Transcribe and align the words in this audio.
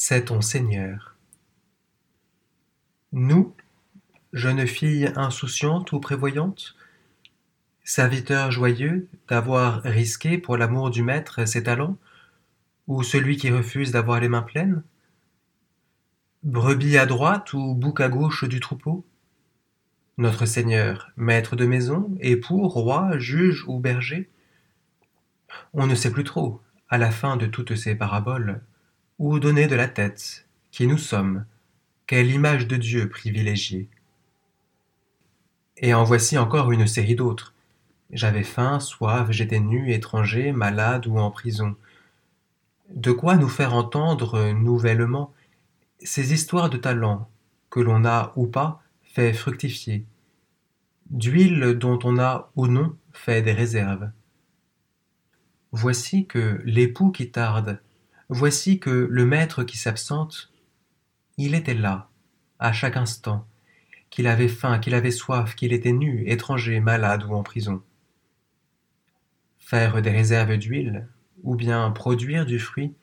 c'est 0.00 0.26
ton 0.26 0.40
Seigneur. 0.40 1.16
Nous, 3.10 3.52
jeunes 4.32 4.64
filles 4.64 5.10
insouciantes 5.16 5.90
ou 5.90 5.98
prévoyantes, 5.98 6.76
serviteurs 7.82 8.52
joyeux 8.52 9.08
d'avoir 9.28 9.82
risqué 9.82 10.38
pour 10.38 10.56
l'amour 10.56 10.90
du 10.90 11.02
Maître 11.02 11.44
ses 11.46 11.64
talents, 11.64 11.96
ou 12.86 13.02
celui 13.02 13.36
qui 13.38 13.50
refuse 13.50 13.90
d'avoir 13.90 14.20
les 14.20 14.28
mains 14.28 14.42
pleines 14.42 14.84
Brebis 16.44 16.96
à 16.96 17.04
droite 17.04 17.52
ou 17.52 17.74
bouc 17.74 18.00
à 18.00 18.08
gauche 18.08 18.44
du 18.44 18.60
troupeau 18.60 19.04
Notre 20.16 20.46
Seigneur, 20.46 21.10
maître 21.16 21.56
de 21.56 21.66
maison, 21.66 22.16
époux, 22.20 22.68
roi, 22.68 23.18
juge 23.18 23.64
ou 23.66 23.80
berger 23.80 24.30
On 25.74 25.88
ne 25.88 25.96
sait 25.96 26.12
plus 26.12 26.24
trop, 26.24 26.60
à 26.88 26.98
la 26.98 27.10
fin 27.10 27.36
de 27.36 27.46
toutes 27.46 27.74
ces 27.74 27.96
paraboles, 27.96 28.60
où 29.18 29.38
donner 29.40 29.66
de 29.66 29.74
la 29.74 29.88
tête, 29.88 30.46
qui 30.70 30.86
nous 30.86 30.98
sommes, 30.98 31.44
quelle 32.06 32.30
image 32.30 32.68
de 32.68 32.76
Dieu 32.76 33.08
privilégiée. 33.08 33.88
Et 35.76 35.92
en 35.92 36.04
voici 36.04 36.38
encore 36.38 36.72
une 36.72 36.86
série 36.86 37.16
d'autres. 37.16 37.54
J'avais 38.10 38.44
faim, 38.44 38.80
soif, 38.80 39.30
j'étais 39.30 39.60
nu, 39.60 39.92
étranger, 39.92 40.52
malade 40.52 41.06
ou 41.06 41.18
en 41.18 41.30
prison. 41.30 41.76
De 42.90 43.12
quoi 43.12 43.36
nous 43.36 43.48
faire 43.48 43.74
entendre 43.74 44.52
nouvellement 44.52 45.34
ces 46.00 46.32
histoires 46.32 46.70
de 46.70 46.78
talents 46.78 47.28
que 47.70 47.80
l'on 47.80 48.04
a 48.04 48.32
ou 48.36 48.46
pas 48.46 48.82
fait 49.02 49.32
fructifier, 49.32 50.04
d'huile 51.10 51.76
dont 51.78 51.98
on 52.04 52.18
a 52.18 52.50
ou 52.56 52.66
non 52.66 52.96
fait 53.12 53.42
des 53.42 53.52
réserves. 53.52 54.10
Voici 55.72 56.26
que 56.26 56.62
l'époux 56.64 57.10
qui 57.10 57.30
tarde 57.30 57.80
Voici 58.30 58.78
que 58.78 58.90
le 58.90 59.24
maître 59.24 59.64
qui 59.64 59.78
s'absente, 59.78 60.52
il 61.38 61.54
était 61.54 61.72
là, 61.72 62.10
à 62.58 62.74
chaque 62.74 62.98
instant, 62.98 63.48
qu'il 64.10 64.26
avait 64.26 64.48
faim, 64.48 64.78
qu'il 64.78 64.92
avait 64.92 65.10
soif, 65.10 65.54
qu'il 65.54 65.72
était 65.72 65.92
nu, 65.92 66.28
étranger, 66.28 66.78
malade 66.80 67.24
ou 67.24 67.32
en 67.32 67.42
prison. 67.42 67.82
Faire 69.56 70.02
des 70.02 70.10
réserves 70.10 70.58
d'huile, 70.58 71.08
ou 71.42 71.54
bien 71.54 71.90
produire 71.90 72.44
du 72.44 72.58
fruit, 72.58 72.94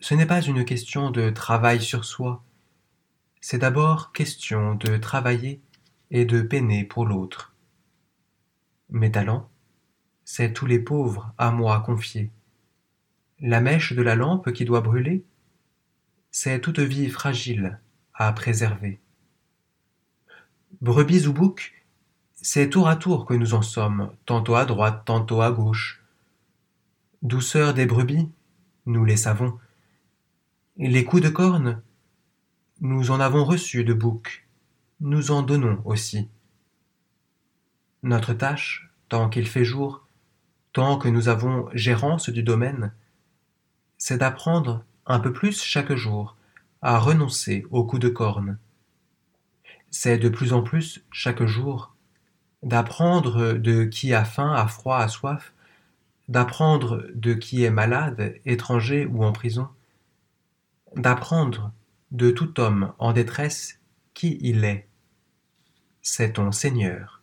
ce 0.00 0.14
n'est 0.14 0.26
pas 0.26 0.40
une 0.40 0.64
question 0.64 1.10
de 1.10 1.30
travail 1.30 1.80
sur 1.82 2.04
soi, 2.04 2.44
c'est 3.40 3.58
d'abord 3.58 4.12
question 4.12 4.76
de 4.76 4.98
travailler 4.98 5.60
et 6.12 6.24
de 6.24 6.42
peiner 6.42 6.84
pour 6.84 7.06
l'autre. 7.06 7.56
Mes 8.88 9.10
talents, 9.10 9.50
c'est 10.24 10.52
tous 10.52 10.66
les 10.66 10.78
pauvres 10.78 11.34
à 11.38 11.50
moi 11.50 11.80
confiés 11.80 12.30
la 13.42 13.60
mèche 13.60 13.92
de 13.92 14.02
la 14.02 14.14
lampe 14.14 14.52
qui 14.52 14.64
doit 14.64 14.80
brûler, 14.80 15.24
c'est 16.30 16.60
toute 16.60 16.78
vie 16.78 17.10
fragile 17.10 17.80
à 18.14 18.32
préserver. 18.32 19.00
Brebis 20.80 21.26
ou 21.26 21.32
bouc, 21.32 21.84
c'est 22.36 22.70
tour 22.70 22.88
à 22.88 22.94
tour 22.94 23.26
que 23.26 23.34
nous 23.34 23.54
en 23.54 23.62
sommes, 23.62 24.12
tantôt 24.26 24.54
à 24.54 24.64
droite, 24.64 25.02
tantôt 25.04 25.42
à 25.42 25.50
gauche. 25.50 26.02
Douceur 27.22 27.74
des 27.74 27.84
brebis, 27.84 28.30
nous 28.86 29.04
les 29.04 29.16
savons. 29.16 29.58
Les 30.76 31.04
coups 31.04 31.22
de 31.22 31.28
corne, 31.28 31.82
nous 32.80 33.10
en 33.10 33.18
avons 33.18 33.44
reçu 33.44 33.82
de 33.82 33.92
bouc, 33.92 34.46
nous 35.00 35.32
en 35.32 35.42
donnons 35.42 35.82
aussi. 35.84 36.28
Notre 38.04 38.34
tâche, 38.34 38.88
tant 39.08 39.28
qu'il 39.28 39.48
fait 39.48 39.64
jour, 39.64 40.06
tant 40.72 40.96
que 40.96 41.08
nous 41.08 41.28
avons 41.28 41.68
gérance 41.74 42.30
du 42.30 42.42
domaine, 42.42 42.92
c'est 44.04 44.18
d'apprendre 44.18 44.84
un 45.06 45.20
peu 45.20 45.32
plus 45.32 45.62
chaque 45.62 45.94
jour 45.94 46.34
à 46.80 46.98
renoncer 46.98 47.64
aux 47.70 47.84
coups 47.84 48.02
de 48.02 48.08
corne. 48.08 48.58
C'est 49.92 50.18
de 50.18 50.28
plus 50.28 50.52
en 50.52 50.64
plus 50.64 51.04
chaque 51.12 51.44
jour 51.44 51.94
d'apprendre 52.64 53.52
de 53.52 53.84
qui 53.84 54.12
a 54.12 54.24
faim, 54.24 54.52
a 54.52 54.66
froid, 54.66 54.98
a 54.98 55.06
soif, 55.06 55.52
d'apprendre 56.26 57.06
de 57.14 57.34
qui 57.34 57.62
est 57.62 57.70
malade, 57.70 58.34
étranger 58.44 59.06
ou 59.06 59.24
en 59.24 59.30
prison, 59.30 59.68
d'apprendre 60.96 61.70
de 62.10 62.32
tout 62.32 62.58
homme 62.58 62.94
en 62.98 63.12
détresse 63.12 63.78
qui 64.14 64.36
il 64.40 64.64
est. 64.64 64.88
C'est 66.00 66.32
ton 66.32 66.50
Seigneur. 66.50 67.21